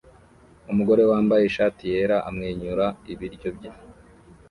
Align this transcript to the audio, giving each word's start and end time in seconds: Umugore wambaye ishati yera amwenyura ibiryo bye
Umugore 0.71 1.03
wambaye 1.11 1.43
ishati 1.45 1.83
yera 1.91 2.17
amwenyura 2.29 2.85
ibiryo 3.13 3.49
bye 3.57 3.69